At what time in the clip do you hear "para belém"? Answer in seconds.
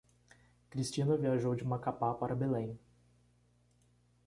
2.15-2.75